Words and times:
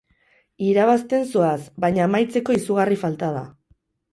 Irabazten 0.69 1.27
zoaz 1.35 1.59
baina 1.85 2.07
amaitzeko 2.07 2.59
izugarri 2.61 2.99
falta 3.03 3.31
da. 3.37 3.45